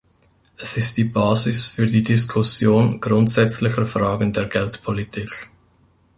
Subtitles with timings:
[0.57, 5.51] Es ist die Basis für die Diskussion grundsätzlicher Fragen der Geldpolitik.